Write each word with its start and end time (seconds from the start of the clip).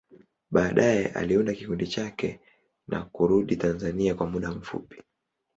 Baadaye, 0.51 1.05
aliunda 1.07 1.53
kikundi 1.53 1.87
chake 1.87 2.39
na 2.87 3.01
kurudi 3.05 3.55
Tanzania 3.55 4.15
kwa 4.15 4.27
muda 4.27 4.51
mfupi. 4.51 5.03